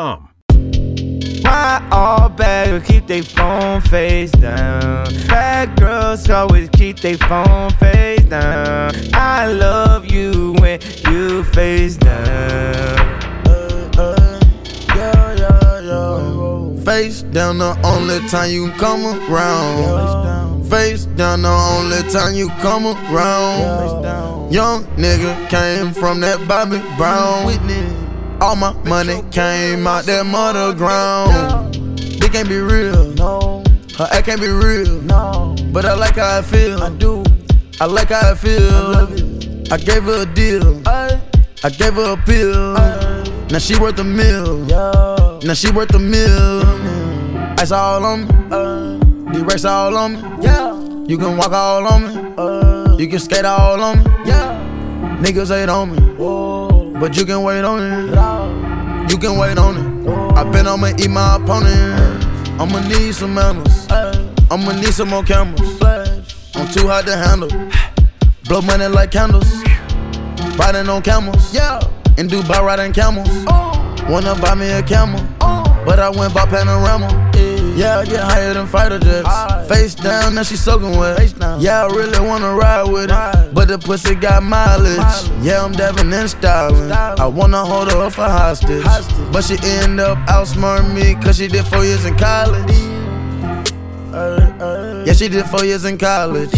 CustomInk.com. 0.00 0.28
Why 1.42 1.88
all 1.90 2.28
bad 2.28 2.84
keep 2.84 3.06
they 3.06 3.22
phone 3.22 3.80
face 3.80 4.30
down? 4.32 5.06
Bad 5.26 5.78
girls 5.78 6.28
always 6.30 6.68
keep 6.70 7.00
they 7.00 7.16
phone 7.16 7.70
face 7.72 8.22
down. 8.24 8.92
I 9.14 9.46
love 9.52 10.06
you 10.06 10.54
when 10.60 10.80
you 11.08 11.44
face 11.44 11.96
down. 11.96 13.20
Face 16.84 17.22
down 17.22 17.58
the 17.58 17.78
only 17.84 18.18
time 18.28 18.50
you 18.50 18.70
come 18.72 19.06
around. 19.06 20.64
Face 20.68 21.04
down 21.06 21.42
the 21.42 21.48
only 21.48 22.02
time 22.10 22.34
you 22.34 22.48
come 22.60 22.86
around. 22.86 24.52
Young 24.52 24.84
nigga 24.96 25.48
came 25.48 25.92
from 25.92 26.20
that 26.20 26.46
Bobby 26.48 26.80
Brown. 26.96 27.46
All 28.40 28.56
my 28.56 28.72
money 28.84 29.22
came 29.30 29.86
out 29.86 30.04
that 30.04 30.24
mother 30.24 30.72
ground. 30.74 31.74
They 31.74 32.28
can't 32.28 32.48
be 32.48 32.56
real. 32.56 33.12
No. 33.12 33.62
Her 33.98 34.08
act 34.10 34.26
can't 34.26 34.40
be 34.40 34.48
real. 34.48 35.02
No. 35.02 35.54
But 35.72 35.84
I 35.84 35.92
like 35.92 36.16
how 36.16 36.38
I 36.38 36.42
feel. 36.42 36.82
I 36.82 36.88
do. 36.88 37.22
I 37.80 37.84
like 37.84 38.08
how 38.08 38.32
I 38.32 38.34
feel. 38.34 38.96
I, 38.96 39.74
I 39.74 39.76
gave 39.76 40.04
her 40.04 40.22
a 40.22 40.26
deal. 40.26 40.80
I, 40.88 41.20
I 41.62 41.68
gave 41.68 41.94
her 41.94 42.14
a 42.14 42.16
pill. 42.16 42.78
I, 42.78 43.46
now 43.50 43.58
she 43.58 43.78
worth 43.78 43.98
a 43.98 44.04
meal. 44.04 44.66
Yeah. 44.66 45.40
Now 45.44 45.52
she 45.52 45.70
worth 45.70 45.94
a 45.94 45.98
meal. 45.98 46.62
Ice 47.60 47.72
all 47.72 48.06
on 48.06 48.26
me. 48.26 49.42
Racks 49.42 49.66
all 49.66 49.96
on 49.98 50.14
me. 50.14 50.22
Yeah. 50.40 50.72
You 51.06 51.18
can 51.18 51.36
walk 51.36 51.52
all 51.52 51.86
on 51.86 52.02
me. 52.08 52.34
Uh, 52.38 52.96
you 52.96 53.06
can 53.06 53.18
skate 53.18 53.44
all 53.44 53.82
on 53.82 53.98
me. 53.98 54.04
Yeah. 54.24 54.56
Niggas 55.20 55.48
hate 55.48 55.68
on 55.68 55.94
me. 55.94 56.09
But 57.00 57.16
you 57.16 57.24
can 57.24 57.42
wait 57.42 57.64
on 57.64 57.80
it. 57.80 59.10
You 59.10 59.16
can 59.16 59.38
wait 59.38 59.56
on 59.56 59.74
it. 59.78 60.36
I 60.36 60.44
been 60.44 60.66
I'ma 60.66 60.88
eat 60.98 61.08
my 61.08 61.36
opponent. 61.36 62.22
I'ma 62.60 62.86
need 62.88 63.14
some 63.14 63.32
manners. 63.32 63.86
I'ma 64.50 64.72
need 64.72 64.92
some 64.92 65.08
more 65.08 65.22
cameras. 65.22 65.80
I'm 66.54 66.70
too 66.70 66.86
hot 66.86 67.06
to 67.06 67.16
handle. 67.16 67.48
Blow 68.44 68.60
money 68.60 68.86
like 68.86 69.12
candles. 69.12 69.50
Riding 70.58 70.90
on 70.90 71.00
camels. 71.00 71.54
Yeah. 71.54 71.80
In 72.18 72.28
Dubai 72.28 72.62
riding 72.62 72.92
camels. 72.92 73.46
Wanna 74.06 74.34
buy 74.34 74.54
me 74.54 74.70
a 74.70 74.82
camel. 74.82 75.24
But 75.86 76.00
I 76.00 76.10
went 76.10 76.34
by 76.34 76.44
panorama. 76.44 77.29
Yeah, 77.76 77.98
I 77.98 78.04
get 78.04 78.20
higher 78.20 78.54
than 78.54 78.66
fighter 78.66 78.98
jets. 78.98 79.24
Right. 79.26 79.66
Face 79.68 79.94
down, 79.94 80.34
now 80.34 80.42
she 80.42 80.56
soaking 80.56 80.96
wet. 80.98 81.18
Yeah, 81.60 81.84
I 81.84 81.86
really 81.86 82.20
wanna 82.20 82.54
ride 82.54 82.88
with 82.90 83.10
it. 83.10 83.54
But 83.54 83.68
the 83.68 83.78
pussy 83.78 84.14
got 84.14 84.42
mileage. 84.42 84.98
mileage. 84.98 85.44
Yeah, 85.44 85.64
I'm 85.64 85.72
Devin 85.72 86.12
and 86.12 86.28
styling. 86.30 86.90
I 86.92 87.26
wanna 87.26 87.64
hold 87.64 87.90
her 87.92 88.02
up 88.02 88.12
for 88.12 88.22
hostage. 88.22 88.82
hostage. 88.84 89.32
But 89.32 89.44
she 89.44 89.56
end 89.62 90.00
up 90.00 90.18
outsmarting 90.28 90.94
me, 90.94 91.14
cause 91.22 91.36
she 91.36 91.48
did 91.48 91.64
four 91.66 91.84
years 91.84 92.04
in 92.04 92.16
college. 92.16 92.70
Yeah, 95.06 95.12
she 95.12 95.28
did 95.28 95.46
four 95.46 95.64
years 95.64 95.84
in 95.84 95.96
college. 95.98 96.50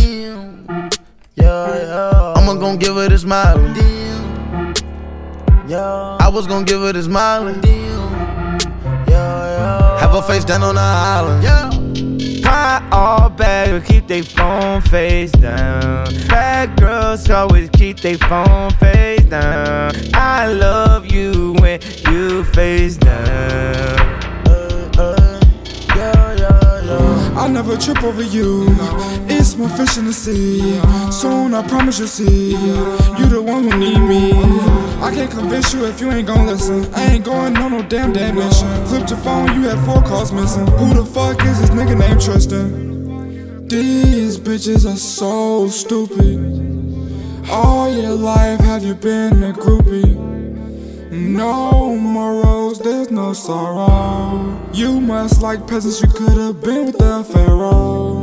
I'ma 1.38 2.54
gon' 2.54 2.76
give 2.78 2.96
her 2.96 3.08
this 3.08 3.24
mileage. 3.24 3.76
Yeah. 5.68 6.16
I 6.20 6.28
was 6.28 6.46
gon' 6.46 6.64
give 6.64 6.80
her 6.80 6.92
this 6.92 7.06
mileage. 7.06 7.91
Her 10.22 10.28
face 10.34 10.44
down 10.44 10.62
on 10.62 10.76
the 10.76 10.80
island. 10.80 11.42
Yeah. 11.42 11.68
Why 12.48 12.88
all 12.92 13.28
bad 13.28 13.84
keep 13.84 14.06
they 14.06 14.22
phone 14.22 14.80
face 14.82 15.32
down? 15.32 16.06
Bad 16.28 16.78
girls 16.78 17.28
always 17.28 17.68
keep 17.70 17.98
they 17.98 18.14
phone 18.14 18.70
face 18.74 19.24
down. 19.24 19.92
I 20.14 20.46
love 20.46 21.06
you 21.06 21.56
when 21.58 21.80
you 22.08 22.44
face 22.44 22.96
down. 22.98 24.12
I 27.34 27.48
never 27.48 27.76
trip 27.76 28.04
over 28.04 28.22
you. 28.22 28.66
It's 29.28 29.56
more 29.56 29.68
fish 29.70 29.98
in 29.98 30.04
the 30.04 30.12
sea. 30.12 30.80
Soon 31.10 31.52
I 31.52 31.66
promise 31.66 31.98
you'll 31.98 32.06
see. 32.06 32.52
You 32.52 33.26
the 33.26 33.42
one 33.42 33.64
who 33.64 33.76
need 33.76 33.98
me. 33.98 34.30
Can't 35.14 35.30
convince 35.30 35.74
you 35.74 35.84
if 35.84 36.00
you 36.00 36.10
ain't 36.10 36.26
gon' 36.26 36.46
listen. 36.46 36.92
I 36.94 37.12
ain't 37.12 37.24
going 37.24 37.54
on 37.58 37.72
no 37.72 37.82
damn 37.82 38.12
damn 38.14 38.34
mission. 38.34 38.86
Flipped 38.86 39.10
your 39.10 39.18
phone, 39.18 39.60
you 39.60 39.68
had 39.68 39.78
four 39.84 40.02
calls 40.02 40.32
missing. 40.32 40.66
Who 40.66 40.94
the 40.94 41.04
fuck 41.04 41.44
is 41.44 41.60
this 41.60 41.70
nigga 41.70 41.98
named 41.98 42.20
Tristan? 42.22 43.68
These 43.68 44.38
bitches 44.38 44.90
are 44.90 44.96
so 44.96 45.68
stupid. 45.68 46.38
All 47.50 47.94
your 47.94 48.14
life 48.14 48.60
have 48.60 48.84
you 48.84 48.94
been 48.94 49.42
a 49.42 49.52
groupie? 49.52 50.16
No 51.10 51.94
morals, 51.94 52.78
there's 52.78 53.10
no 53.10 53.34
sorrow. 53.34 54.58
You 54.72 54.98
must 54.98 55.42
like 55.42 55.66
peasants, 55.66 56.00
you 56.00 56.08
could 56.08 56.38
have 56.38 56.62
been 56.62 56.86
with 56.86 56.96
the 56.96 57.22
pharaoh. 57.24 58.21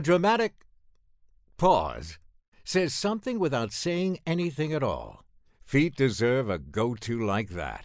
Dramatic 0.00 0.54
pause 1.56 2.18
says 2.64 2.94
something 2.94 3.38
without 3.38 3.72
saying 3.72 4.18
anything 4.26 4.72
at 4.72 4.82
all. 4.82 5.24
Feet 5.62 5.94
deserve 5.94 6.48
a 6.48 6.58
go 6.58 6.94
to 6.96 7.24
like 7.24 7.50
that. 7.50 7.84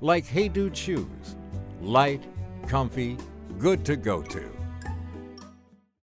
Like 0.00 0.26
Hey 0.26 0.48
Dude 0.48 0.76
shoes. 0.76 1.36
Light, 1.80 2.22
comfy, 2.68 3.16
good 3.58 3.84
to 3.86 3.96
go 3.96 4.22
to. 4.22 4.55